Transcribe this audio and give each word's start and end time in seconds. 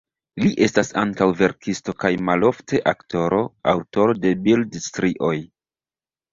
Li 0.43 0.49
estas 0.67 0.87
ankaŭ 1.01 1.27
verkisto 1.41 1.95
kaj 2.05 2.11
malofte 2.31 2.81
aktoro, 2.95 3.45
aŭtoro 3.75 4.19
de 4.25 4.35
bildstrioj. 4.51 5.35